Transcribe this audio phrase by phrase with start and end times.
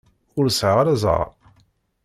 [0.39, 1.27] Ur sɛiɣ ara zzheṛ.